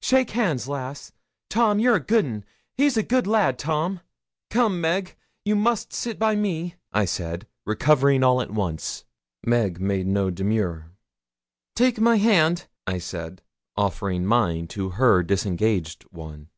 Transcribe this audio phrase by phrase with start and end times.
[0.00, 1.12] 'Shake hands, lass.
[1.50, 2.44] Tom, yer a good un!
[2.78, 4.00] He's a good lad, Tom.'
[4.48, 9.04] 'Come in, Meg you must sit by me,' I said, recovering all at once.
[9.44, 10.92] Meg made no demur.
[11.74, 13.42] 'Take my hand,' I said
[13.76, 16.48] offering mine to her disengaged one.